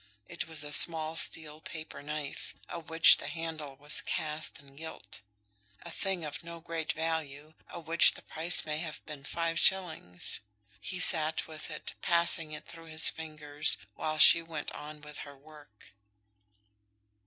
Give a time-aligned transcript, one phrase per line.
[0.27, 5.21] It was a small steel paper knife, of which the handle was cast and gilt;
[5.83, 10.39] a thing of no great value, of which the price may have been five shillings.
[10.79, 15.37] He sat with it, passing it through his fingers, while she went on with her
[15.37, 15.91] work.